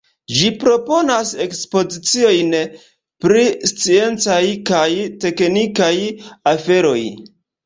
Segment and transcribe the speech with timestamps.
[0.35, 2.49] Ĝi proponas ekspoziciojn
[3.27, 4.39] pri sciencaj
[4.71, 4.87] kaj
[5.27, 5.93] teknikaj
[6.55, 6.99] aferoj.